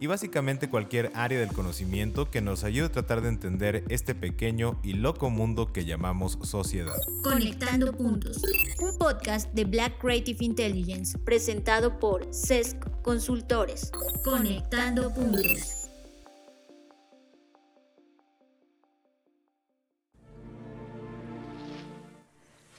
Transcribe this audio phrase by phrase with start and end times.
[0.00, 4.80] y básicamente cualquier área del conocimiento que nos ayude a tratar de entender este pequeño
[4.82, 6.96] y loco mundo que llamamos sociedad.
[7.22, 8.42] Conectando Puntos,
[8.80, 13.92] un podcast de Black Creative Intelligence presentado por CESC Consultores.
[14.24, 15.76] Conectando Puntos.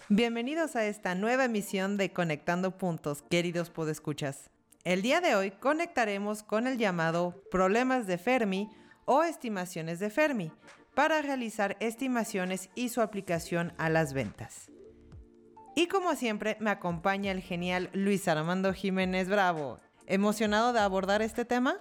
[0.09, 4.49] Bienvenidos a esta nueva emisión de Conectando Puntos, queridos podescuchas.
[4.83, 8.67] El día de hoy conectaremos con el llamado problemas de Fermi
[9.05, 10.51] o estimaciones de Fermi
[10.95, 14.71] para realizar estimaciones y su aplicación a las ventas.
[15.75, 19.79] Y como siempre me acompaña el genial Luis Armando Jiménez Bravo.
[20.07, 21.77] ¿Emocionado de abordar este tema?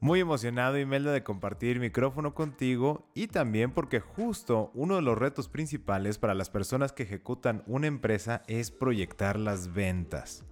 [0.00, 5.50] Muy emocionado, Imelda, de compartir micrófono contigo y también porque justo uno de los retos
[5.50, 10.46] principales para las personas que ejecutan una empresa es proyectar las ventas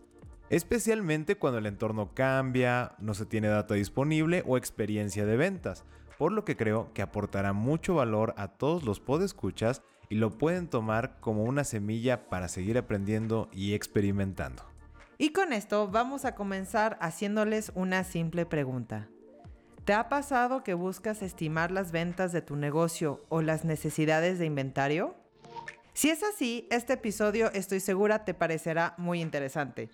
[0.51, 5.85] especialmente cuando el entorno cambia, no se tiene data disponible o experiencia de ventas,
[6.19, 10.67] por lo que creo que aportará mucho valor a todos los podescuchas y lo pueden
[10.67, 14.65] tomar como una semilla para seguir aprendiendo y experimentando.
[15.19, 19.09] Y con esto vamos a comenzar haciéndoles una simple pregunta.
[19.85, 24.47] ¿Te ha pasado que buscas estimar las ventas de tu negocio o las necesidades de
[24.47, 25.15] inventario?
[25.95, 29.91] Si es así, este episodio estoy segura te parecerá muy interesante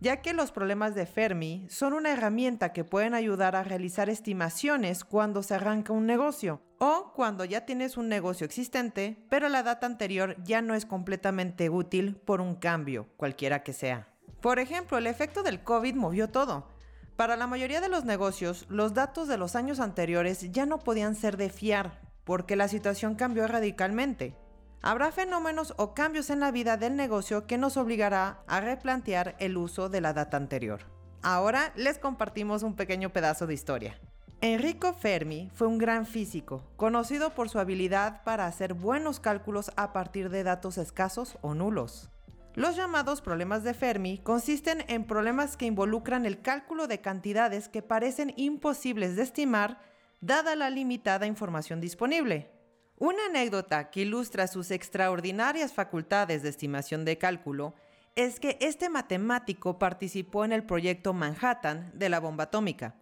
[0.00, 5.04] ya que los problemas de Fermi son una herramienta que pueden ayudar a realizar estimaciones
[5.04, 9.86] cuando se arranca un negocio o cuando ya tienes un negocio existente, pero la data
[9.86, 14.08] anterior ya no es completamente útil por un cambio, cualquiera que sea.
[14.40, 16.68] Por ejemplo, el efecto del COVID movió todo.
[17.16, 21.14] Para la mayoría de los negocios, los datos de los años anteriores ya no podían
[21.14, 24.34] ser de fiar, porque la situación cambió radicalmente.
[24.82, 29.58] Habrá fenómenos o cambios en la vida del negocio que nos obligará a replantear el
[29.58, 30.80] uso de la data anterior.
[31.22, 34.00] Ahora les compartimos un pequeño pedazo de historia.
[34.40, 39.92] Enrico Fermi fue un gran físico, conocido por su habilidad para hacer buenos cálculos a
[39.92, 42.08] partir de datos escasos o nulos.
[42.54, 47.82] Los llamados problemas de Fermi consisten en problemas que involucran el cálculo de cantidades que
[47.82, 49.78] parecen imposibles de estimar
[50.22, 52.59] dada la limitada información disponible.
[53.00, 57.74] Una anécdota que ilustra sus extraordinarias facultades de estimación de cálculo
[58.14, 63.00] es que este matemático participó en el proyecto Manhattan de la bomba atómica.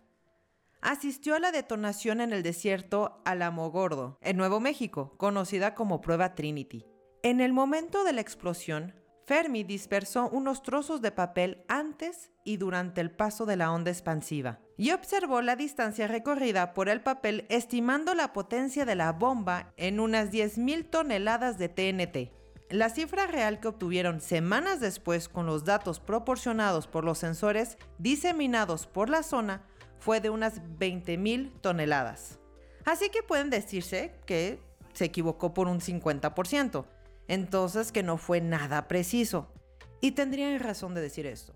[0.80, 6.86] Asistió a la detonación en el desierto Alamogordo, en Nuevo México, conocida como Prueba Trinity.
[7.24, 8.94] En el momento de la explosión,
[9.28, 14.58] Fermi dispersó unos trozos de papel antes y durante el paso de la onda expansiva
[14.78, 20.00] y observó la distancia recorrida por el papel estimando la potencia de la bomba en
[20.00, 22.32] unas 10.000 toneladas de TNT.
[22.70, 28.86] La cifra real que obtuvieron semanas después con los datos proporcionados por los sensores diseminados
[28.86, 29.62] por la zona
[29.98, 32.38] fue de unas 20.000 toneladas.
[32.86, 34.58] Así que pueden decirse que
[34.94, 36.86] se equivocó por un 50%
[37.28, 39.52] entonces que no fue nada preciso.
[40.00, 41.52] Y tendrían razón de decir esto.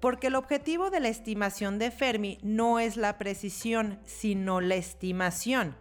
[0.00, 5.76] Porque el objetivo de la estimación de Fermi no es la precisión, sino la estimación.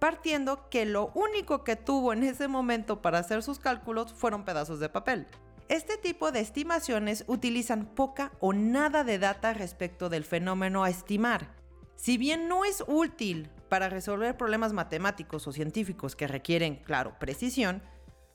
[0.00, 4.80] Partiendo que lo único que tuvo en ese momento para hacer sus cálculos fueron pedazos
[4.80, 5.26] de papel.
[5.68, 11.54] Este tipo de estimaciones utilizan poca o nada de data respecto del fenómeno a estimar.
[11.94, 17.82] Si bien no es útil para resolver problemas matemáticos o científicos que requieren, claro, precisión,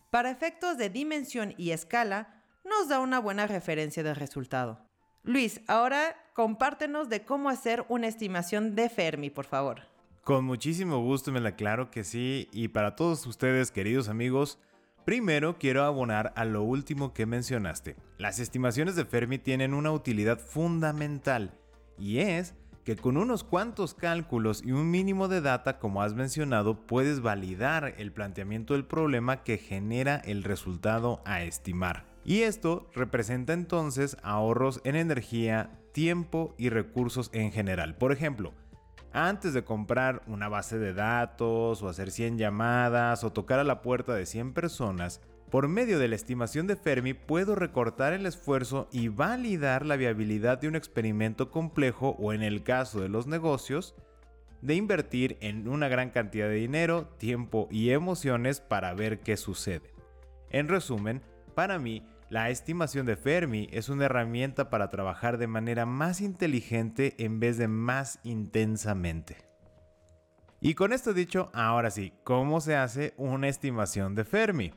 [0.10, 4.86] para efectos de dimensión y escala, nos da una buena referencia del resultado.
[5.24, 9.82] Luis, ahora compártenos de cómo hacer una estimación de Fermi, por favor.
[10.24, 12.48] Con muchísimo gusto, me la claro que sí.
[12.52, 14.60] Y para todos ustedes, queridos amigos,
[15.06, 17.96] primero quiero abonar a lo último que mencionaste.
[18.18, 21.58] Las estimaciones de Fermi tienen una utilidad fundamental
[21.98, 22.56] y es
[22.86, 27.96] que con unos cuantos cálculos y un mínimo de data, como has mencionado, puedes validar
[27.98, 32.06] el planteamiento del problema que genera el resultado a estimar.
[32.24, 37.96] Y esto representa entonces ahorros en energía, tiempo y recursos en general.
[37.98, 38.54] Por ejemplo,
[39.12, 43.82] antes de comprar una base de datos o hacer 100 llamadas o tocar a la
[43.82, 45.22] puerta de 100 personas,
[45.56, 50.58] por medio de la estimación de Fermi puedo recortar el esfuerzo y validar la viabilidad
[50.58, 53.96] de un experimento complejo o en el caso de los negocios,
[54.62, 59.94] de invertir en una gran cantidad de dinero, tiempo y emociones para ver qué sucede.
[60.50, 61.22] En resumen,
[61.56, 67.16] para mí, La estimación de Fermi es una herramienta para trabajar de manera más inteligente
[67.18, 69.38] en vez de más intensamente.
[70.60, 74.74] Y con esto dicho, ahora sí, ¿cómo se hace una estimación de Fermi?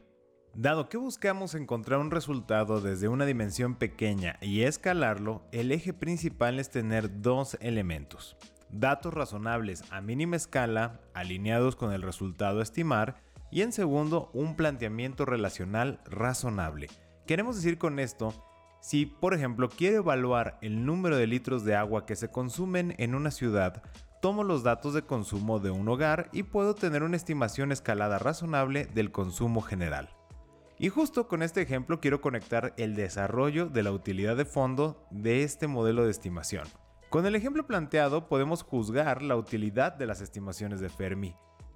[0.55, 6.59] Dado que buscamos encontrar un resultado desde una dimensión pequeña y escalarlo, el eje principal
[6.59, 8.37] es tener dos elementos.
[8.71, 14.57] Datos razonables a mínima escala, alineados con el resultado a estimar, y en segundo, un
[14.57, 16.89] planteamiento relacional razonable.
[17.27, 18.35] Queremos decir con esto,
[18.81, 23.15] si por ejemplo quiero evaluar el número de litros de agua que se consumen en
[23.15, 23.83] una ciudad,
[24.21, 28.87] tomo los datos de consumo de un hogar y puedo tener una estimación escalada razonable
[28.87, 30.18] del consumo general.
[30.81, 35.43] Y justo con este ejemplo quiero conectar el desarrollo de la utilidad de fondo de
[35.43, 36.69] este modelo de estimación.
[37.11, 41.35] Con el ejemplo planteado podemos juzgar la utilidad de las estimaciones de Fermi.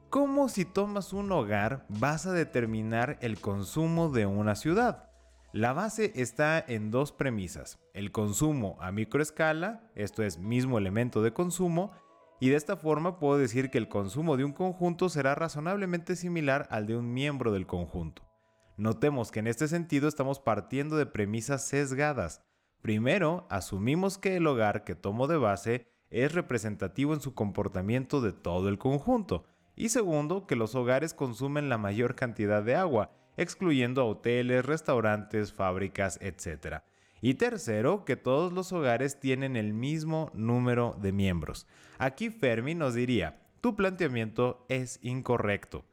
[0.09, 5.09] Como si tomas un hogar vas a determinar el consumo de una ciudad.
[5.53, 11.33] La base está en dos premisas, el consumo a microescala, esto es mismo elemento de
[11.33, 11.93] consumo,
[12.41, 16.69] y de esta forma puedo decir que el consumo de un conjunto será razonablemente similar
[16.71, 18.32] al de un miembro del conjunto.
[18.77, 22.43] Notemos que en este sentido estamos partiendo de premisas sesgadas.
[22.81, 28.33] Primero, asumimos que el hogar que tomo de base es representativo en su comportamiento de
[28.33, 29.45] todo el conjunto.
[29.77, 36.19] Y segundo, que los hogares consumen la mayor cantidad de agua, excluyendo hoteles, restaurantes, fábricas,
[36.21, 36.83] etc.
[37.21, 41.67] Y tercero, que todos los hogares tienen el mismo número de miembros.
[41.99, 45.85] Aquí Fermi nos diría, tu planteamiento es incorrecto.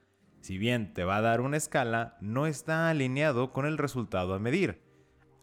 [0.41, 4.39] Si bien te va a dar una escala, no está alineado con el resultado a
[4.39, 4.81] medir.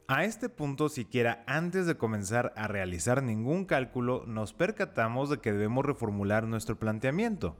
[0.08, 5.52] A este punto, siquiera antes de comenzar a realizar ningún cálculo, nos percatamos de que
[5.52, 7.56] debemos reformular nuestro planteamiento.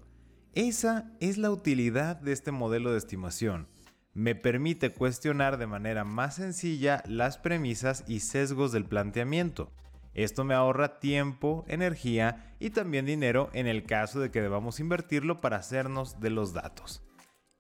[0.54, 3.68] Esa es la utilidad de este modelo de estimación.
[4.14, 9.70] Me permite cuestionar de manera más sencilla las premisas y sesgos del planteamiento.
[10.14, 15.42] Esto me ahorra tiempo, energía y también dinero en el caso de que debamos invertirlo
[15.42, 17.02] para hacernos de los datos.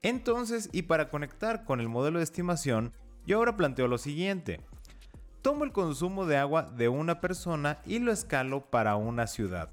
[0.02, 2.92] Entonces, y para conectar con el modelo de estimación,
[3.26, 4.60] yo ahora planteo lo siguiente.
[5.42, 9.70] Tomo el consumo de agua de una persona y lo escalo para una ciudad.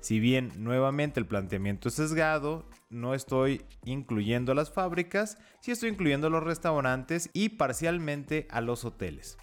[0.00, 6.30] Si bien nuevamente el planteamiento es sesgado, no estoy incluyendo las fábricas, sí estoy incluyendo
[6.30, 9.36] los restaurantes y parcialmente a los hoteles.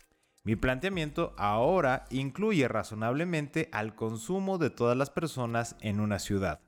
[0.46, 6.60] Mi planteamiento ahora incluye razonablemente al consumo de todas las personas en una ciudad.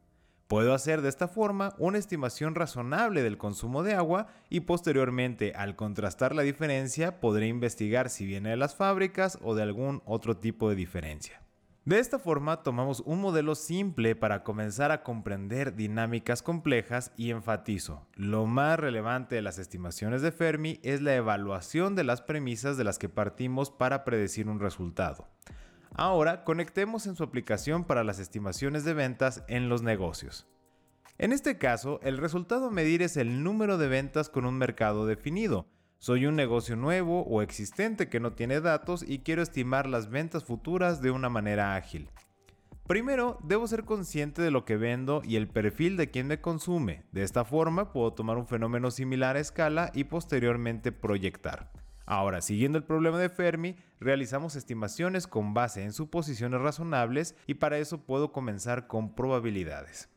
[0.47, 5.75] Puedo hacer de esta forma una estimación razonable del consumo de agua y posteriormente al
[5.75, 10.69] contrastar la diferencia podré investigar si viene de las fábricas o de algún otro tipo
[10.69, 11.41] de diferencia.
[11.83, 18.07] De esta forma tomamos un modelo simple para comenzar a comprender dinámicas complejas y enfatizo,
[18.13, 22.83] lo más relevante de las estimaciones de Fermi es la evaluación de las premisas de
[22.83, 25.27] las que partimos para predecir un resultado.
[25.97, 30.45] Ahora conectemos en su aplicación para las estimaciones de ventas en los negocios.
[31.17, 35.05] En este caso, el resultado a medir es el número de ventas con un mercado
[35.05, 35.67] definido.
[35.97, 40.43] Soy un negocio nuevo o existente que no tiene datos y quiero estimar las ventas
[40.43, 42.09] futuras de una manera ágil.
[42.87, 47.05] Primero, debo ser consciente de lo que vendo y el perfil de quien me consume.
[47.13, 51.71] De esta forma, puedo tomar un fenómeno similar a escala y posteriormente proyectar.
[52.05, 57.79] Ahora, siguiendo el problema de Fermi, realizamos estimaciones con base en suposiciones razonables y para
[57.79, 60.09] eso puedo comenzar con probabilidades.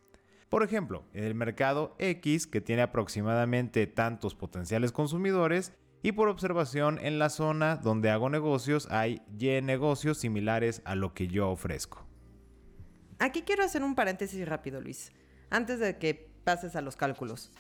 [0.51, 6.99] Por ejemplo, en el mercado X, que tiene aproximadamente tantos potenciales consumidores, y por observación
[7.03, 12.07] en la zona donde hago negocios hay Y negocios similares a lo que yo ofrezco.
[13.19, 15.11] Aquí quiero hacer un paréntesis rápido, Luis,
[15.51, 17.51] antes de que pases a los cálculos.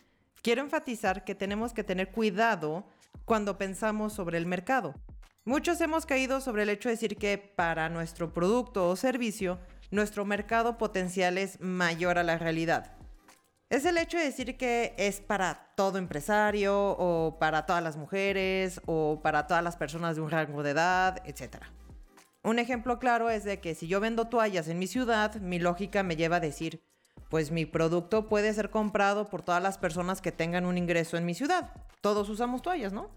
[0.42, 2.86] Quiero enfatizar que tenemos que tener cuidado
[3.24, 4.94] cuando pensamos sobre el mercado.
[5.44, 9.58] Muchos hemos caído sobre el hecho de decir que para nuestro producto o servicio,
[9.90, 12.92] nuestro mercado potencial es mayor a la realidad.
[13.70, 18.80] Es el hecho de decir que es para todo empresario o para todas las mujeres
[18.86, 21.64] o para todas las personas de un rango de edad, etc.
[22.42, 26.02] Un ejemplo claro es de que si yo vendo toallas en mi ciudad, mi lógica
[26.02, 26.82] me lleva a decir,
[27.28, 31.26] pues mi producto puede ser comprado por todas las personas que tengan un ingreso en
[31.26, 31.72] mi ciudad.
[32.00, 33.10] Todos usamos toallas, ¿no?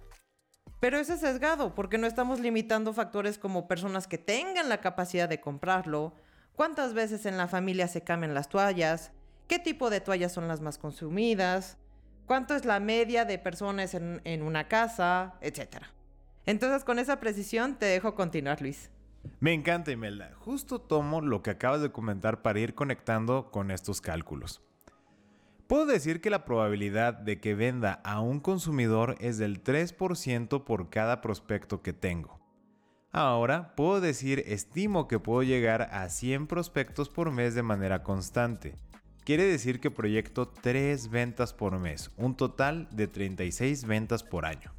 [0.80, 5.30] Pero ese es sesgado porque no estamos limitando factores como personas que tengan la capacidad
[5.30, 6.14] de comprarlo,
[6.56, 9.12] cuántas veces en la familia se cambian las toallas,
[9.48, 11.78] qué tipo de toallas son las más consumidas,
[12.26, 15.84] cuánto es la media de personas en, en una casa, etc.
[16.46, 18.90] Entonces con esa precisión te dejo continuar, Luis.
[19.40, 20.34] Me encanta, Imelda.
[20.40, 24.62] Justo tomo lo que acabas de comentar para ir conectando con estos cálculos.
[25.68, 30.90] Puedo decir que la probabilidad de que venda a un consumidor es del 3% por
[30.90, 32.42] cada prospecto que tengo.
[33.14, 38.76] Ahora puedo decir estimo que puedo llegar a 100 prospectos por mes de manera constante.
[39.24, 44.74] Quiere decir que proyecto 3 ventas por mes, un total de 36 ventas por año.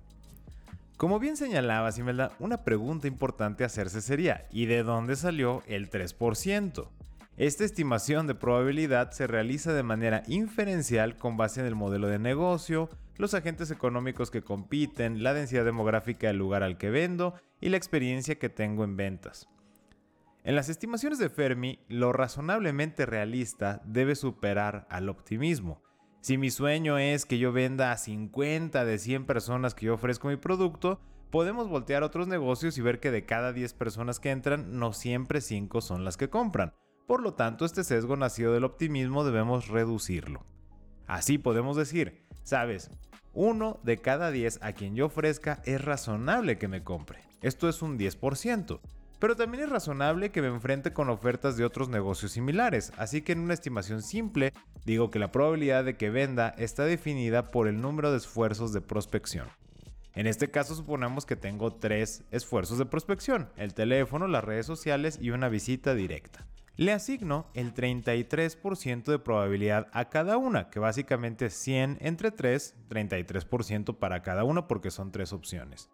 [0.97, 6.89] Como bien señalaba Simelda, una pregunta importante hacerse sería, ¿y de dónde salió el 3%?
[7.37, 12.19] Esta estimación de probabilidad se realiza de manera inferencial con base en el modelo de
[12.19, 17.71] negocio, los agentes económicos que compiten, la densidad demográfica del lugar al que vendo y
[17.71, 19.49] la experiencia que tengo en ventas.
[20.45, 25.83] En las estimaciones de Fermi, lo razonablemente realista debe superar al optimismo.
[26.23, 30.29] Si mi sueño es que yo venda a 50 de 100 personas que yo ofrezco
[30.29, 31.01] mi producto,
[31.31, 35.41] podemos voltear otros negocios y ver que de cada 10 personas que entran, no siempre
[35.41, 36.75] 5 son las que compran.
[37.09, 40.47] Por lo tanto, este sesgo nacido del optimismo debemos reducirlo.
[41.09, 42.93] Así podemos decir, sabes,
[43.33, 47.19] uno de cada 10 a quien yo ofrezca es razonable que me compre.
[47.41, 48.79] Esto es un 10%.
[49.23, 53.31] Pero también es razonable que me enfrente con ofertas de otros negocios similares, así que
[53.31, 54.53] en una estimación simple
[54.85, 58.81] digo que la probabilidad de que venda está definida por el número de esfuerzos de
[58.81, 59.47] prospección.
[60.17, 65.21] En este caso suponemos que tengo tres esfuerzos de prospección, el teléfono, las redes sociales
[65.23, 66.45] y una visita directa
[66.77, 72.75] le asigno el 33% de probabilidad a cada una, que básicamente es 100 entre 3,
[72.89, 75.91] 33% para cada una porque son tres opciones.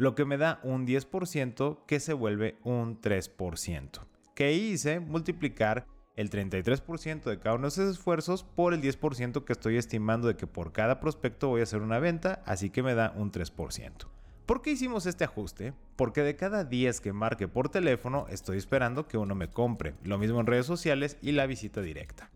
[0.00, 4.00] Lo que me da un 10% que se vuelve un 3%.
[4.34, 4.98] ¿Qué hice?
[4.98, 10.26] Multiplicar el 33% de cada uno de esos esfuerzos por el 10% que estoy estimando
[10.26, 13.30] de que por cada prospecto voy a hacer una venta, así que me da un
[13.30, 14.06] 3%.
[14.46, 15.74] ¿Por qué hicimos este ajuste?
[15.96, 20.16] Porque de cada 10 que marque por teléfono estoy esperando que uno me compre, lo
[20.16, 22.30] mismo en redes sociales y la visita directa.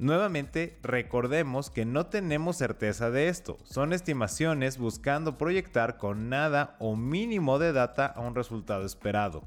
[0.00, 6.96] Nuevamente, recordemos que no tenemos certeza de esto, son estimaciones buscando proyectar con nada o
[6.96, 9.42] mínimo de data a un resultado esperado.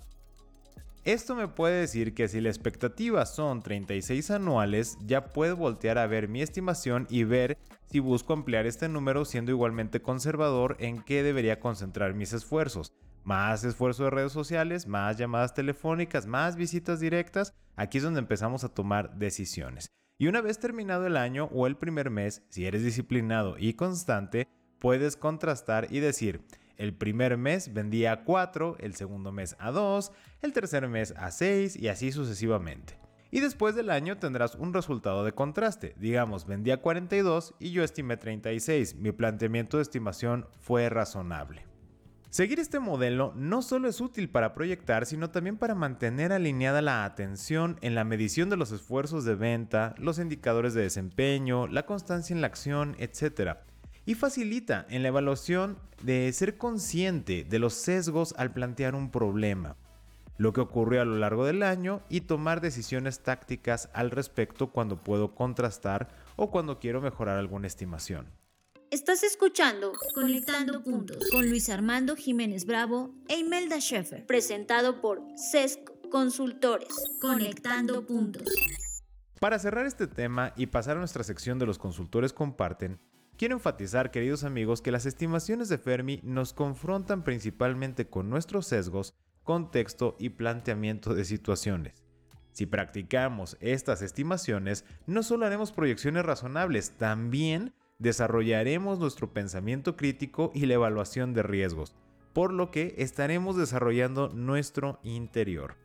[1.05, 6.05] Esto me puede decir que si la expectativa son 36 anuales, ya puedo voltear a
[6.05, 7.57] ver mi estimación y ver
[7.89, 12.93] si busco ampliar este número siendo igualmente conservador en qué debería concentrar mis esfuerzos.
[13.23, 17.55] Más esfuerzo de redes sociales, más llamadas telefónicas, más visitas directas.
[17.75, 19.89] Aquí es donde empezamos a tomar decisiones.
[20.17, 24.47] Y una vez terminado el año o el primer mes, si eres disciplinado y constante,
[24.79, 26.41] puedes contrastar y decir,
[26.77, 31.31] el primer mes vendía a 4, el segundo mes a 2, el tercer mes a
[31.31, 32.97] 6 y así sucesivamente.
[33.31, 35.95] Y después del año tendrás un resultado de contraste.
[35.97, 38.95] Digamos, vendía 42 y yo estimé 36.
[38.97, 41.72] Mi planteamiento de estimación fue razonable.
[42.33, 47.05] Seguir este modelo no solo es útil para proyectar, sino también para mantener alineada la
[47.05, 52.33] atención en la medición de los esfuerzos de venta, los indicadores de desempeño, la constancia
[52.33, 53.57] en la acción, etc
[54.07, 59.75] y facilita en la evaluación de ser consciente de los sesgos al plantear un problema,
[60.37, 64.97] lo que ocurrió a lo largo del año y tomar decisiones tácticas al respecto cuando
[64.97, 68.42] puedo contrastar o cuando quiero mejorar alguna estimación.
[68.93, 75.79] Estás escuchando Conectando Puntos con Luis Armando Jiménez Bravo e Imelda Schaeffer, presentado por CESC
[76.11, 76.89] Consultores.
[77.19, 78.47] Conectando Puntos.
[79.39, 82.99] Para cerrar este tema y pasar a nuestra sección de los consultores comparten,
[83.35, 89.15] Quiero enfatizar, queridos amigos, que las estimaciones de Fermi nos confrontan principalmente con nuestros sesgos,
[89.41, 92.03] contexto y planteamiento de situaciones.
[92.51, 97.73] Si practicamos estas estimaciones, no solo haremos proyecciones razonables, también
[98.03, 101.95] desarrollaremos nuestro pensamiento crítico y la evaluación de riesgos,
[102.33, 105.75] por lo que estaremos desarrollando nuestro interior.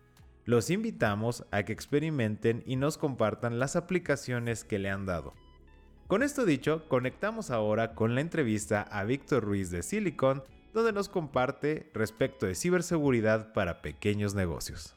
[0.44, 5.32] Los invitamos a que experimenten y nos compartan las aplicaciones que le han dado.
[6.08, 10.42] Con esto dicho, conectamos ahora con la entrevista a Víctor Ruiz de Silicon,
[10.74, 14.96] donde nos comparte respecto de ciberseguridad para pequeños negocios.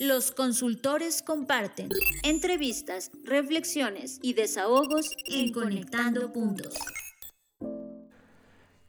[0.00, 1.88] Los consultores comparten
[2.22, 6.72] entrevistas, reflexiones y desahogos en Conectando Puntos.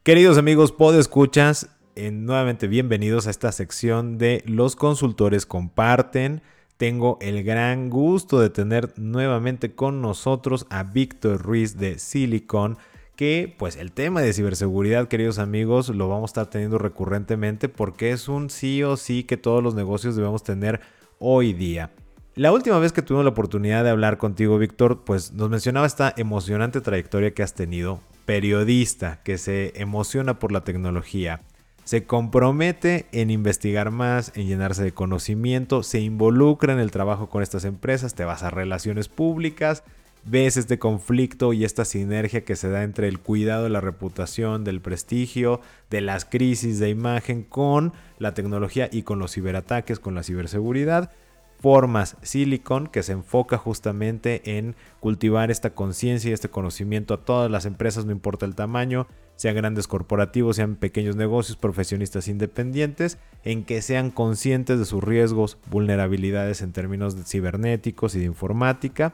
[0.04, 6.44] Queridos amigos, podescuchas, eh, nuevamente bienvenidos a esta sección de Los consultores comparten
[6.78, 12.78] tengo el gran gusto de tener nuevamente con nosotros a Víctor Ruiz de Silicon
[13.16, 18.12] que pues el tema de ciberseguridad, queridos amigos, lo vamos a estar teniendo recurrentemente porque
[18.12, 20.80] es un sí o sí que todos los negocios debemos tener
[21.20, 21.92] hoy día.
[22.36, 26.14] La última vez que tuvimos la oportunidad de hablar contigo, Víctor, pues nos mencionaba esta
[26.16, 31.42] emocionante trayectoria que has tenido, periodista que se emociona por la tecnología,
[31.84, 37.44] se compromete en investigar más, en llenarse de conocimiento, se involucra en el trabajo con
[37.44, 39.84] estas empresas, te vas a relaciones públicas,
[40.26, 44.64] ves este conflicto y esta sinergia que se da entre el cuidado de la reputación,
[44.64, 50.16] del prestigio, de las crisis de imagen con la tecnología y con los ciberataques, con
[50.16, 51.12] la ciberseguridad.
[51.60, 57.52] Formas Silicon que se enfoca justamente en cultivar esta conciencia y este conocimiento a todas
[57.52, 63.64] las empresas, no importa el tamaño, sean grandes corporativos, sean pequeños negocios, profesionistas independientes, en
[63.64, 69.14] que sean conscientes de sus riesgos, vulnerabilidades en términos cibernéticos y de informática.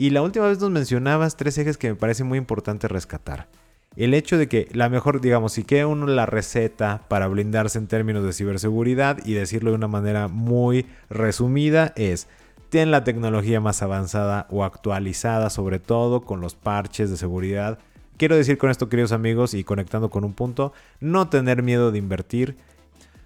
[0.00, 3.48] Y la última vez nos mencionabas tres ejes que me parece muy importante rescatar.
[3.96, 7.86] El hecho de que la mejor, digamos, si quiere uno la receta para blindarse en
[7.86, 12.28] términos de ciberseguridad y decirlo de una manera muy resumida es
[12.70, 17.78] ten la tecnología más avanzada o actualizada, sobre todo con los parches de seguridad
[18.16, 21.98] Quiero decir con esto, queridos amigos, y conectando con un punto, no tener miedo de
[21.98, 22.56] invertir.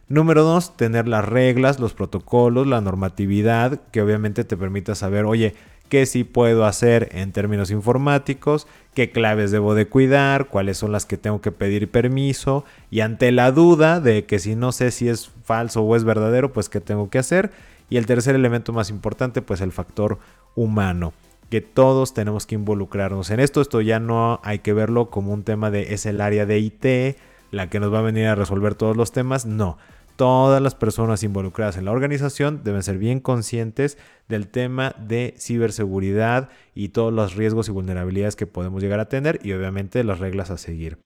[0.09, 5.55] Número dos, tener las reglas, los protocolos, la normatividad que obviamente te permita saber, oye,
[5.89, 11.07] qué sí puedo hacer en términos informáticos, qué claves debo de cuidar, cuáles son las
[11.07, 15.09] que tengo que pedir permiso y ante la duda de que si no sé si
[15.09, 17.51] es falso o es verdadero, pues qué tengo que hacer.
[17.91, 20.19] Y el tercer elemento más importante, pues el factor
[20.57, 21.13] humano
[21.51, 23.61] que todos tenemos que involucrarnos en esto.
[23.61, 27.17] Esto ya no hay que verlo como un tema de es el área de IT
[27.55, 29.47] la que nos va a venir a resolver todos los temas.
[29.47, 29.79] No,
[30.17, 36.49] todas las personas involucradas en la organización deben ser bien conscientes del tema de ciberseguridad
[36.75, 40.51] y todos los riesgos y vulnerabilidades que podemos llegar a tener y obviamente las reglas
[40.51, 40.99] a seguir.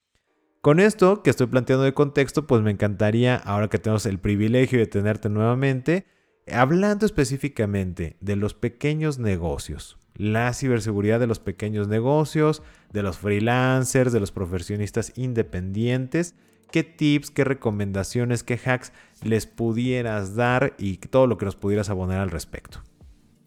[0.61, 4.79] Con esto que estoy planteando de contexto, pues me encantaría, ahora que tenemos el privilegio
[4.79, 6.07] de tenerte nuevamente,
[6.50, 12.62] hablando específicamente de los pequeños negocios la ciberseguridad de los pequeños negocios,
[12.93, 16.35] de los freelancers, de los profesionistas independientes.
[16.70, 21.88] ¿Qué tips, qué recomendaciones, qué hacks les pudieras dar y todo lo que nos pudieras
[21.88, 22.80] abonar al respecto?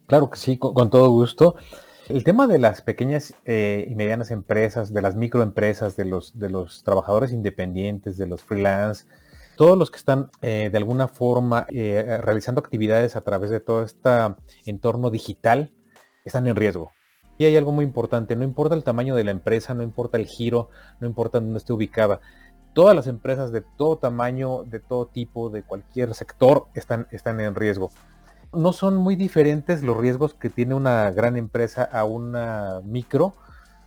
[0.08, 1.56] Claro que sí, con, todo gusto.
[2.10, 6.50] El tema de las pequeñas eh, y medianas empresas, de las microempresas, de los, de
[6.50, 9.06] los trabajadores independientes, de los freelance,
[9.56, 13.84] todos los que están eh, de alguna forma eh, realizando actividades a través de todo
[13.84, 14.10] este
[14.66, 15.72] entorno digital,
[16.26, 16.92] están en riesgo.
[17.38, 20.26] Y hay algo muy importante, no importa el tamaño de la empresa, no importa el
[20.26, 22.22] giro, no importa dónde esté ubicada.
[22.74, 27.56] Todas las empresas de todo tamaño, de todo tipo, de cualquier sector, están, están en
[27.56, 27.92] riesgo.
[28.54, 33.34] No son muy diferentes los riesgos que tiene una gran empresa a una micro,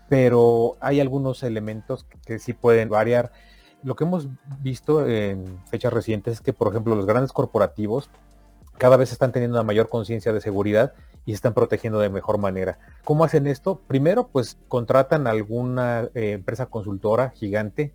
[0.09, 3.33] pero hay algunos elementos que sí pueden variar.
[3.83, 4.29] Lo que hemos
[4.61, 8.11] visto en fechas recientes es que, por ejemplo, los grandes corporativos
[8.79, 10.95] cada vez están teniendo una mayor conciencia de seguridad
[11.25, 12.79] y se están protegiendo de mejor manera.
[13.05, 13.81] ¿Cómo hacen esto?
[13.87, 17.95] Primero, pues contratan alguna eh, empresa consultora gigante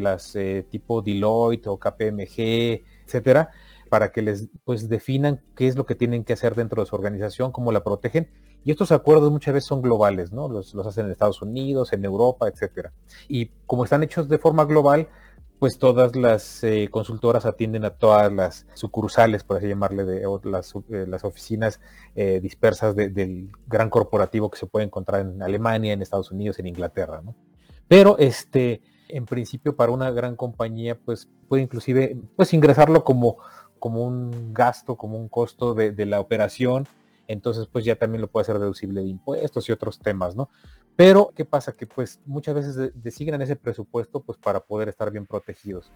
[0.00, 3.50] las eh, tipo Deloitte o KPMG, etcétera,
[3.88, 6.96] para que les pues definan qué es lo que tienen que hacer dentro de su
[6.96, 8.30] organización, cómo la protegen.
[8.64, 10.48] Y estos acuerdos muchas veces son globales, ¿no?
[10.48, 12.92] Los, los hacen en Estados Unidos, en Europa, etcétera.
[13.28, 15.08] Y como están hechos de forma global,
[15.58, 20.74] pues todas las eh, consultoras atienden a todas las sucursales, por así llamarle, de las,
[20.90, 21.80] eh, las oficinas
[22.14, 27.20] dispersas del gran corporativo que se puede encontrar en Alemania, en Estados Unidos, en Inglaterra,
[27.22, 27.34] ¿no?
[27.88, 33.38] Pero este, en principio para una gran compañía, pues puede inclusive pues ingresarlo como,
[33.78, 36.86] como un gasto, como un costo de, la operación
[37.26, 40.50] entonces pues ya también lo puede hacer deducible de impuestos y otros temas, ¿no?
[40.96, 41.72] Pero, ¿qué pasa?
[41.72, 45.90] Que pues muchas veces designan ese presupuesto pues para poder estar bien protegidos.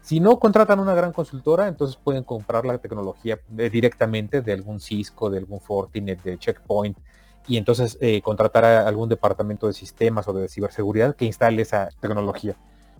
[0.00, 4.80] Si no contratan una gran consultora, entonces pueden comprar la tecnología eh, directamente de algún
[4.80, 6.96] Cisco, de algún Fortinet, de Checkpoint,
[7.48, 11.88] y entonces eh, contratar a algún departamento de sistemas o de ciberseguridad que instale esa
[12.00, 12.56] tecnología.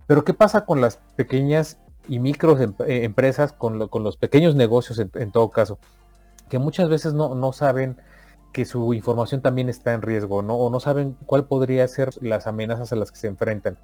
[0.07, 4.99] Pero ¿qué pasa con las pequeñas y micro em, eh, empresas, con, los pequeños negocios
[4.99, 5.77] en, todo caso?
[6.49, 7.97] Que muchas veces no, no saben
[8.51, 10.55] que su información también está en riesgo, ¿no?
[10.55, 13.77] O no saben cuál podría ser las amenazas a las que se enfrentan.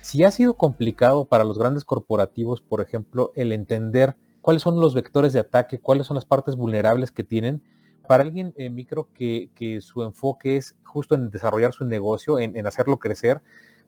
[0.00, 4.94] Si ha sido complicado para los grandes corporativos, por ejemplo, el entender cuáles son los
[4.94, 7.62] vectores de ataque, cuáles son las partes vulnerables que tienen,
[8.06, 12.98] para alguien eh, micro que, su enfoque es justo en desarrollar su negocio, en, hacerlo
[12.98, 13.40] crecer,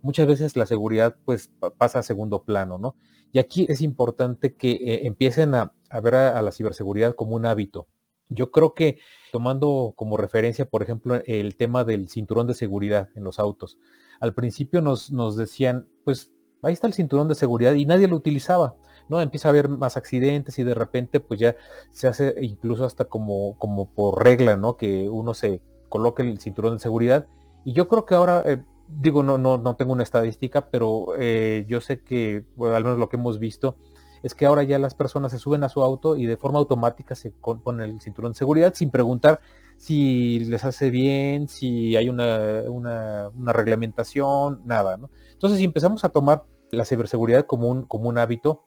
[0.02, 2.96] muchas veces la seguridad pues pasa a segundo plano, ¿no?
[3.32, 5.72] Y aquí es importante que eh, empiecen a,
[6.02, 7.88] ver a la ciberseguridad como un hábito,
[8.28, 8.98] yo creo que
[9.32, 13.78] tomando como referencia, por ejemplo, el tema del cinturón de seguridad en los autos.
[14.20, 16.30] Al principio nos, nos decían, pues
[16.62, 18.76] ahí está el cinturón de seguridad y nadie lo utilizaba.
[19.08, 19.20] ¿No?
[19.20, 21.56] Empieza a haber más accidentes y de repente pues ya
[21.90, 24.76] se hace incluso hasta como, como por regla, ¿no?
[24.76, 27.26] Que uno se coloque el cinturón de seguridad.
[27.64, 31.64] Y yo creo que ahora, eh, digo, no, no, no tengo una estadística, pero eh,
[31.68, 33.76] yo sé que, al menos lo que hemos visto,
[34.24, 37.14] es que ahora ya las personas se suben a su auto y de forma automática
[37.14, 39.40] se ponen el cinturón de seguridad sin preguntar
[39.76, 45.10] si les hace bien, si hay una, una, reglamentación, nada, ¿no?
[45.32, 48.64] Entonces, si empezamos a tomar la ciberseguridad como un, como un hábito,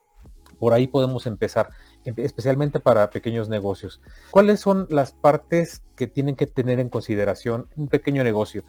[0.60, 1.70] por ahí podemos empezar,
[2.04, 4.02] especialmente para pequeños negocios.
[4.32, 8.64] ¿Cuáles son las partes que tienen que tener en consideración un pequeño negocio?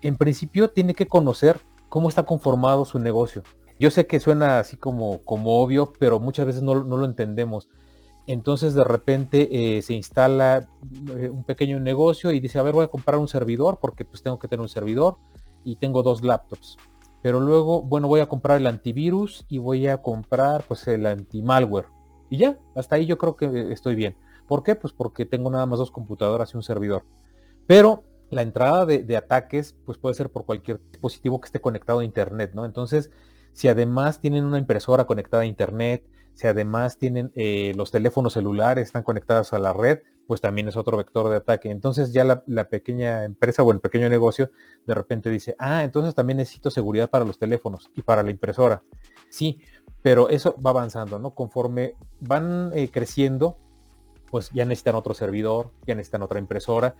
[0.00, 3.42] En principio tiene que conocer cómo está conformado su negocio.
[3.78, 7.68] Yo sé que suena así como, como obvio, pero muchas veces no, lo entendemos.
[8.26, 10.68] Entonces de repente eh, se instala
[11.16, 14.22] eh, un pequeño negocio y dice, a ver, voy a comprar un servidor porque pues
[14.22, 15.16] tengo que tener un servidor
[15.64, 16.76] y tengo dos laptops.
[17.22, 21.86] Pero luego, bueno, voy a comprar el antivirus y voy a comprar pues el anti-malware.
[22.30, 24.16] Y ya, hasta ahí yo creo que estoy bien.
[24.46, 24.74] ¿Por qué?
[24.74, 27.04] Pues porque tengo nada más dos computadoras y un servidor.
[27.66, 32.04] Pero la entrada de, ataques pues puede ser por cualquier dispositivo que esté conectado a
[32.04, 32.64] internet, ¿no?
[32.64, 33.10] Entonces,
[33.52, 36.04] si además tienen una impresora conectada a internet,
[36.34, 40.76] si además tienen eh, los teléfonos celulares están conectados a la red, pues también es
[40.76, 41.70] otro vector de ataque.
[41.70, 44.50] Entonces ya la, pequeña empresa o el pequeño negocio
[44.86, 48.82] de repente dice, ah, entonces también necesito seguridad para los teléfonos y para la impresora.
[49.30, 49.62] Sí,
[50.02, 51.34] pero eso va avanzando, ¿no?
[51.34, 53.56] Conforme van eh, creciendo,
[54.30, 56.94] pues ya necesitan otro servidor, ya necesitan otra impresora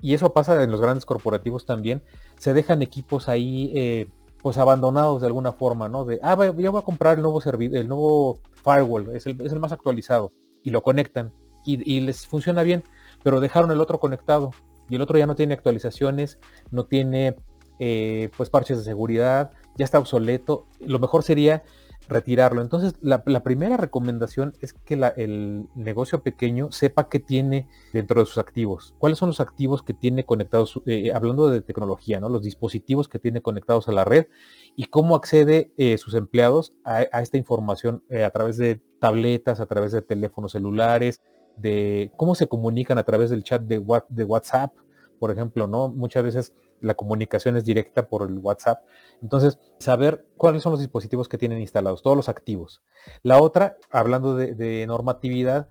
[0.00, 2.00] y eso pasa en los grandes corporativos también,
[2.38, 4.08] se dejan equipos ahí eh,
[4.40, 6.04] pues abandonados de alguna forma, ¿no?
[6.04, 9.72] De, ah, yo voy a comprar el nuevo servidor, el nuevo firewall, es el, más
[9.72, 11.32] actualizado, y lo conectan,
[11.64, 12.84] y, les funciona bien,
[13.22, 14.52] pero dejaron el otro conectado,
[14.88, 16.38] y el otro ya no tiene actualizaciones,
[16.70, 17.36] no tiene
[17.78, 20.66] eh, pues parches de seguridad, ya está obsoleto.
[20.80, 21.62] Lo mejor sería
[22.08, 22.62] retirarlo.
[22.62, 28.38] Entonces, la, primera recomendación es que el negocio pequeño sepa qué tiene dentro de sus
[28.38, 28.94] activos.
[28.98, 32.30] ¿Cuáles son los activos que tiene conectados, eh, hablando de tecnología, ¿no?
[32.30, 34.26] los dispositivos que tiene conectados a la red
[34.74, 39.92] y cómo accede eh, sus empleados a, esta información a través de tabletas, a través
[39.92, 41.20] de teléfonos celulares,
[41.58, 44.72] de cómo se comunican a través del chat de, de WhatsApp,
[45.18, 45.88] por ejemplo, ¿no?
[45.88, 48.84] Muchas veces la comunicación es directa por el WhatsApp.
[49.22, 52.82] Entonces, saber cuáles son los dispositivos que tienen instalados, todos los activos.
[53.22, 55.68] La otra, hablando de, normatividad,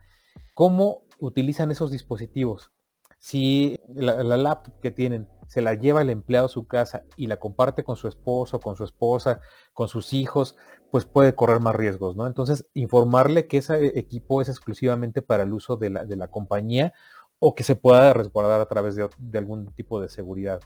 [0.54, 2.71] cómo utilizan esos dispositivos.
[3.19, 7.38] Si la, laptop que tienen se la lleva el empleado a su casa y la
[7.38, 9.39] comparte con su esposo, con su esposa,
[9.73, 10.55] con sus hijos,
[10.91, 12.27] pues puede correr más riesgos, ¿no?
[12.27, 16.93] Entonces, informarle que ese equipo es exclusivamente para el uso de la, de la compañía
[17.39, 19.07] o que se pueda resguardar a través de,
[19.38, 20.60] algún tipo de seguridad,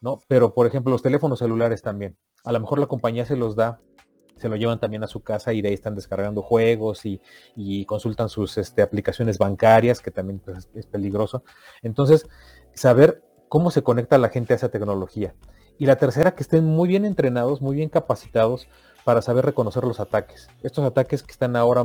[0.00, 0.20] ¿no?
[0.28, 2.16] Pero, por ejemplo, los teléfonos celulares también.
[2.44, 3.80] A lo mejor la compañía se los da,
[4.36, 7.20] se lo llevan también a su casa y de ahí están descargando juegos y,
[7.86, 11.44] consultan sus este, aplicaciones bancarias, que también pues, es peligroso.
[11.82, 12.26] Entonces,
[12.74, 13.22] saber
[13.54, 15.32] cómo se conecta la gente a esa tecnología.
[15.78, 18.66] Y la tercera, que estén muy bien entrenados, muy bien capacitados
[19.04, 20.48] para saber reconocer los ataques.
[20.64, 21.84] Estos ataques que están ahora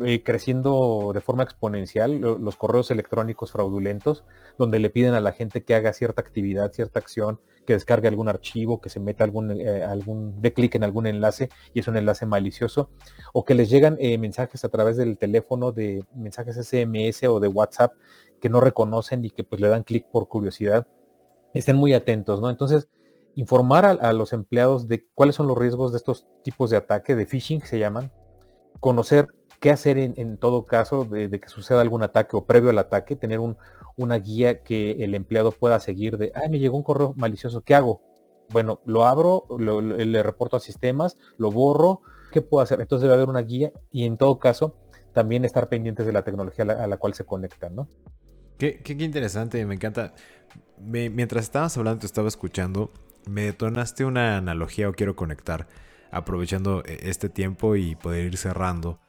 [0.00, 4.24] eh, creciendo de forma exponencial, los correos electrónicos fraudulentos,
[4.58, 8.28] donde le piden a la gente que haga cierta actividad, cierta acción, que descargue algún
[8.28, 11.96] archivo, que se meta algún, eh, algún de clic en algún enlace y es un
[11.96, 12.90] enlace malicioso,
[13.32, 17.46] o que les llegan eh, mensajes a través del teléfono de mensajes SMS o de
[17.46, 17.92] WhatsApp
[18.40, 20.86] que no reconocen y que pues le dan clic por curiosidad.
[21.56, 22.50] Estén muy atentos, ¿no?
[22.50, 22.88] Entonces,
[23.34, 27.26] informar a, los empleados de cuáles son los riesgos de estos tipos de ataque, de
[27.26, 28.12] phishing se llaman,
[28.80, 29.28] conocer
[29.60, 33.40] qué hacer en, todo caso de, que suceda algún ataque o previo al ataque, tener
[33.96, 37.74] una guía que el empleado pueda seguir de, ay, me llegó un correo malicioso, ¿qué
[37.74, 38.02] hago?
[38.50, 42.80] Bueno, lo abro, le reporto a sistemas, lo borro, ¿qué puedo hacer?
[42.80, 44.76] Entonces debe haber una guía y en todo caso
[45.12, 47.88] también estar pendientes de la tecnología a la, cual se conectan, ¿no?
[48.58, 50.14] Qué, interesante, me encanta.
[50.78, 52.92] mientras estabas hablando, te estaba escuchando
[53.26, 55.66] me detonaste una analogía o quiero conectar,
[56.10, 59.00] aprovechando eh, este tiempo y poder ir cerrando.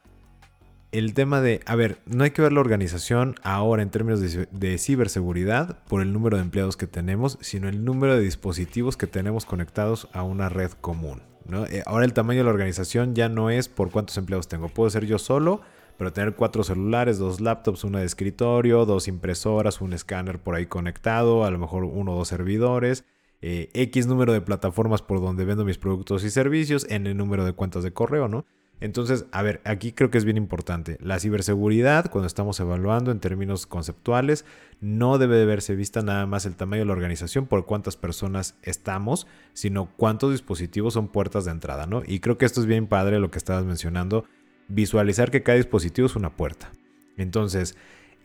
[0.90, 4.78] El tema de, a ver, no hay que ver la organización ahora en términos de,
[4.78, 9.44] ciberseguridad por el número de empleados que tenemos, sino el número de dispositivos que tenemos
[9.44, 11.22] conectados a una red común.
[11.46, 11.66] ¿no?
[11.66, 14.70] Eh, ahora el tamaño de la organización ya no es por cuántos empleados tengo.
[14.70, 15.60] Puedo ser yo solo,
[15.98, 20.64] pero tener cuatro celulares, dos laptops, una de escritorio, dos impresoras, un escáner por ahí
[20.64, 23.04] conectado, a lo mejor uno o dos servidores
[23.40, 27.52] eh, X número de plataformas por donde vendo mis productos y servicios, el número de
[27.52, 28.44] cuentas de correo, ¿no?
[28.80, 30.98] Entonces, a ver, aquí creo que es bien importante.
[31.00, 34.44] La ciberseguridad, cuando estamos evaluando en términos conceptuales,
[34.80, 38.56] no debe de verse vista nada más el tamaño de la organización por cuántas personas
[38.62, 42.02] estamos, sino cuántos dispositivos son puertas de entrada, ¿no?
[42.06, 44.26] Y creo que esto es bien padre lo que estabas mencionando,
[44.68, 46.70] visualizar que cada dispositivo es una puerta.
[47.16, 47.76] Entonces,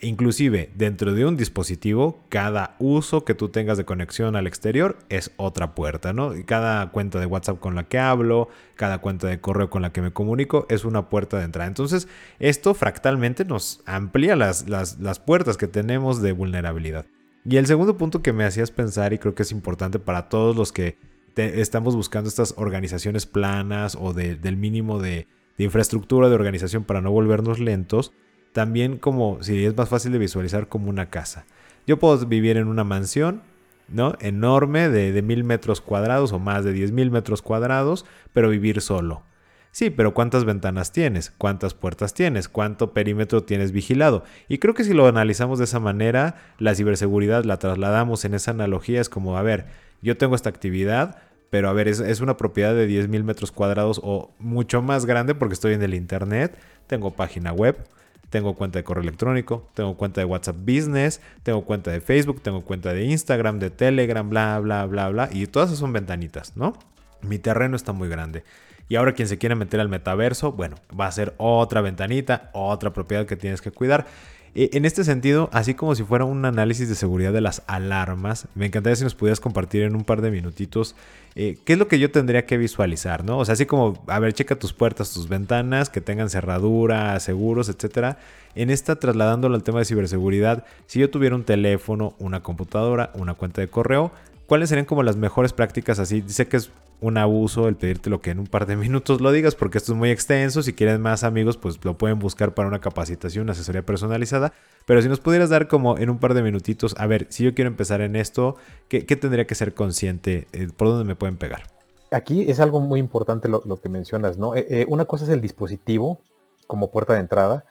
[0.04, 5.32] Inclusive dentro de un dispositivo, cada uso que tú tengas de conexión al exterior es
[5.38, 6.34] otra puerta, ¿no?
[6.46, 10.02] cada cuenta de WhatsApp con la que hablo, cada cuenta de correo con la que
[10.02, 11.70] me comunico es una puerta de entrada.
[11.70, 17.06] Entonces, esto fractalmente nos amplía las, las, puertas que tenemos de vulnerabilidad.
[17.46, 20.56] Y el segundo punto que me hacías pensar y creo que es importante para todos
[20.58, 20.98] los que
[21.36, 27.12] estamos buscando estas organizaciones planas o del mínimo de, de infraestructura de organización para no
[27.12, 28.14] volvernos lentos,
[28.54, 31.46] también como si es más fácil de visualizar como una casa.
[31.86, 33.42] Yo puedo vivir en una mansión,
[33.88, 34.16] ¿no?
[34.20, 39.24] Enorme de, mil metros cuadrados o más de diez mil metros cuadrados, pero vivir solo.
[39.72, 41.32] Sí, pero ¿cuántas ventanas tienes?
[41.32, 42.48] ¿Cuántas puertas tienes?
[42.48, 44.24] ¿Cuánto perímetro tienes vigilado?
[44.48, 48.52] Y creo que si lo analizamos de esa manera, la ciberseguridad la trasladamos en esa
[48.52, 49.66] analogía, es como, a ver,
[50.04, 51.23] yo tengo esta actividad,
[51.54, 55.36] pero a ver, es, es una propiedad de 10.000 metros cuadrados o mucho más grande
[55.36, 57.78] porque estoy en el Internet, tengo página web,
[58.32, 62.62] tengo cuenta de correo electrónico, tengo cuenta de WhatsApp Business, tengo cuenta de Facebook, tengo
[62.62, 65.30] cuenta de Instagram, de Telegram, bla, bla, bla, bla.
[65.32, 66.74] Y todas esas son ventanitas, ¿no?
[67.22, 68.44] Mi terreno está muy grande.
[68.90, 72.94] Y ahora quien se quiere meter al metaverso, bueno, va a ser otra ventanita, otra
[72.94, 74.08] propiedad que tienes que cuidar.
[74.56, 78.48] E, en este sentido, así como si fuera un análisis de seguridad de las alarmas,
[78.56, 80.96] me encantaría si nos pudieras compartir en un par de minutitos
[81.36, 83.40] eh, qué es lo que yo tendría que visualizar, ¿no?
[83.40, 87.70] O sea, así como, a ver, checa tus puertas, tus ventanas, que tengan cerradura, seguros,
[87.70, 88.20] etcétera.
[88.56, 93.34] En esta, trasladándolo al tema de ciberseguridad, si yo tuviera un teléfono, una computadora, una
[93.34, 94.12] cuenta de correo,
[94.48, 96.22] ¿cuáles serían como las mejores prácticas así?
[96.22, 96.72] Dice que es
[97.04, 99.92] un abuso el pedirte lo que en un par de minutos lo digas porque esto
[99.92, 100.64] es muy extenso.
[100.64, 104.54] Si quieren más amigos, pues lo pueden buscar para una capacitación, una asesoría personalizada.
[104.86, 107.54] Pero si nos pudieras dar como en un par de minutitos, a ver, si yo
[107.54, 108.56] quiero empezar en esto,
[108.88, 110.48] ¿qué, tendría que ser consciente?
[110.54, 111.64] Eh, ¿Por dónde me pueden pegar?
[112.12, 114.56] Aquí es algo muy importante lo, que mencionas, ¿no?
[114.56, 116.20] Eh, eh, una cosa es el dispositivo
[116.68, 117.66] como puerta de entrada,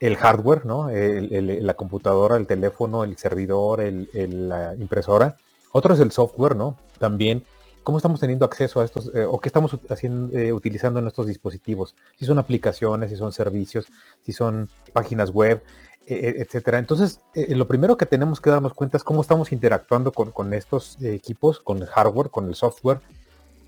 [0.00, 0.88] el hardware, ¿no?
[0.90, 3.80] la computadora, el teléfono, el servidor,
[4.12, 5.36] la impresora.
[5.72, 6.76] Otro es el software, ¿no?
[6.98, 7.44] También
[7.82, 11.26] cómo estamos teniendo acceso a estos eh, o qué estamos haciendo, eh, utilizando en estos
[11.26, 11.96] dispositivos.
[12.18, 13.86] Si son aplicaciones, si son servicios,
[14.24, 15.62] si son páginas web,
[16.06, 16.78] e, e, etcétera.
[16.78, 21.00] Entonces, eh, lo primero que tenemos que darnos cuenta es cómo estamos interactuando con, estos
[21.02, 23.00] equipos, con el hardware, con el software.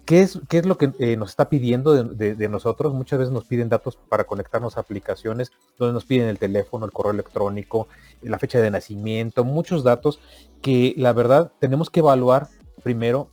[0.04, 2.92] ¿Qué es, qué es lo que nos está pidiendo de, de, nosotros?
[2.92, 6.92] Muchas veces nos piden datos para conectarnos a aplicaciones, donde nos piden el teléfono, el
[6.92, 7.88] correo electrónico,
[8.20, 10.20] la fecha de nacimiento, muchos datos
[10.60, 12.48] que la verdad tenemos que evaluar
[12.82, 13.30] primero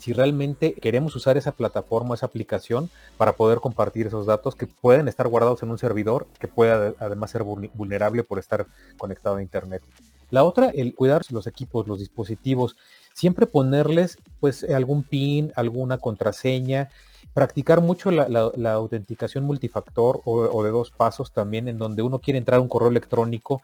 [0.00, 5.08] si realmente queremos usar esa plataforma, esa aplicación para poder compartir esos datos que pueden
[5.08, 9.82] estar guardados en un servidor que pueda además ser vulnerable por estar conectado a internet.
[10.30, 12.76] La otra, el cuidar los equipos, los dispositivos,
[13.20, 16.88] siempre ponerles pues algún pin, alguna contraseña,
[17.34, 22.58] practicar mucho la, autenticación multifactor o, de dos pasos también, en donde uno quiere entrar
[22.58, 23.60] a un correo electrónico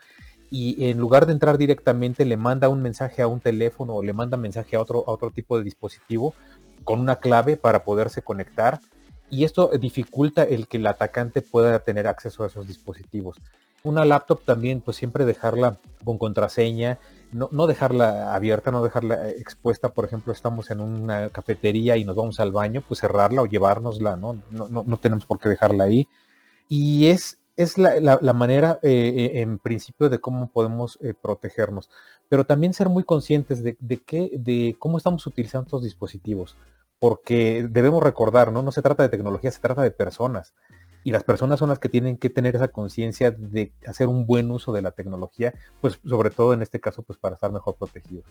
[0.50, 4.12] y en lugar de entrar directamente le manda un mensaje a un teléfono o le
[4.12, 6.34] manda mensaje a otro, a otro tipo de dispositivo
[6.84, 8.80] con una clave para poderse conectar
[9.30, 13.38] y esto dificulta el que el atacante pueda tener acceso a esos dispositivos.
[13.86, 16.98] Una laptop también, pues siempre dejarla con contraseña,
[17.32, 22.16] no, no dejarla abierta, no dejarla expuesta, por ejemplo, estamos en una cafetería y nos
[22.16, 24.42] vamos al baño, pues cerrarla o llevárnosla, ¿no?
[24.50, 26.08] No, no, no tenemos por qué dejarla ahí.
[26.68, 31.88] Y es es la, manera eh, eh, en principio de cómo podemos eh, protegernos,
[32.28, 36.56] pero también ser muy conscientes de, qué, de cómo estamos utilizando estos dispositivos,
[36.98, 38.62] porque debemos recordar, ¿no?
[38.62, 40.54] no se trata de tecnología, se trata de personas.
[41.06, 44.50] Y las personas son las que tienen que tener esa conciencia de hacer un buen
[44.50, 48.24] uso de la tecnología, pues sobre todo en este caso, pues para estar mejor protegidos.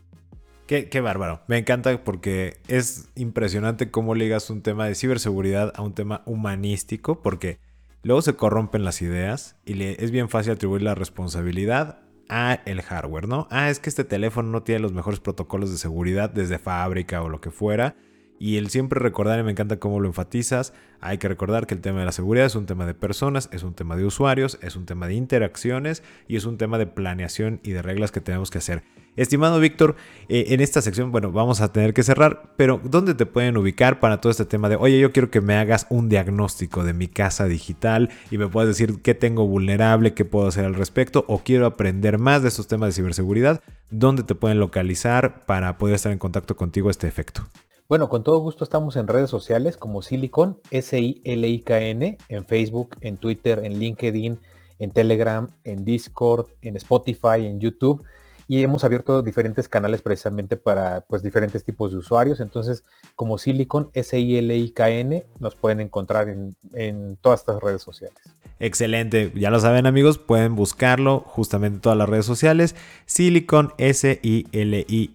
[0.68, 1.42] Qué, qué, bárbaro.
[1.48, 7.22] Me encanta porque es impresionante cómo ligas un tema de ciberseguridad a un tema humanístico,
[7.22, 7.60] porque
[8.06, 12.84] Luego se corrompen las ideas y le, es bien fácil atribuir la responsabilidad a el
[12.84, 13.48] hardware, ¿no?
[13.50, 17.30] Ah, es que este teléfono no tiene los mejores protocolos de seguridad desde fábrica o
[17.30, 17.96] lo que fuera.
[18.40, 21.82] Y el siempre recordar, y me encanta cómo lo enfatizas, hay que recordar que el
[21.82, 24.76] tema de la seguridad es un tema de personas, es un tema de usuarios, es
[24.76, 28.52] un tema de interacciones y es un tema de planeación y de reglas que tenemos
[28.52, 28.84] que hacer.
[29.16, 29.96] Estimado Víctor,
[30.28, 34.02] eh, en esta sección, bueno, vamos a tener que cerrar, pero ¿dónde te pueden ubicar
[34.02, 37.08] para todo este tema de, oye, yo quiero que me hagas un diagnóstico de mi
[37.08, 41.40] casa digital y me puedas decir qué tengo vulnerable, qué puedo hacer al respecto o
[41.40, 43.62] quiero aprender más de estos temas de ciberseguridad?
[43.90, 47.46] ¿Dónde te pueden localizar para poder estar en contacto contigo a este efecto?
[47.88, 53.62] Bueno, con todo gusto estamos en redes sociales como Silicon, S-I-L-I-K-N, en Facebook, en Twitter,
[53.64, 54.40] en LinkedIn,
[54.80, 58.04] en Telegram, en Discord, en Spotify, en YouTube.
[58.48, 62.40] Y hemos abierto diferentes canales precisamente para pues diferentes tipos de usuarios.
[62.40, 62.84] Entonces,
[63.16, 68.18] como Silicon, S-I-L-I-K-N, nos pueden encontrar en, en todas estas redes sociales.
[68.60, 72.76] Excelente, ya lo saben amigos, pueden buscarlo justamente en todas las redes sociales.
[73.06, 75.10] Silicon S-I-L-I-K-N,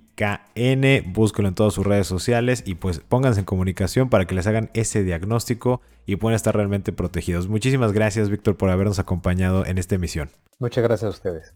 [1.06, 4.68] búsquelo en todas sus redes sociales y pues pónganse en comunicación para que les hagan
[4.74, 7.48] ese diagnóstico y puedan estar realmente protegidos.
[7.48, 10.28] Muchísimas gracias Víctor por habernos acompañado en esta emisión.
[10.58, 11.54] Muchas gracias a ustedes.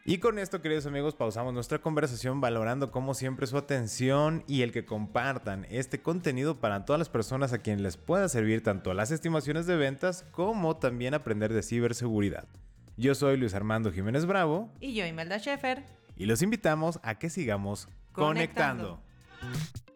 [0.04, 4.72] Y con esto, queridos amigos, pausamos nuestra conversación valorando como siempre su atención y el
[4.72, 9.12] que compartan este contenido para todas las personas a quienes les pueda servir tanto las
[9.12, 12.48] estimaciones de ventas como también aprender de ciberseguridad.
[12.96, 14.72] Yo soy Luis Armando Jiménez Bravo.
[14.80, 15.84] Y yo, Imelda Schaefer.
[16.16, 19.00] Y los invitamos a que sigamos conectando.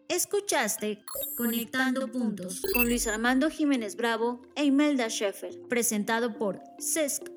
[0.07, 1.03] Escuchaste
[1.35, 7.36] Conectando Puntos con Luis Armando Jiménez Bravo e Imelda Schaefer, presentado por CESC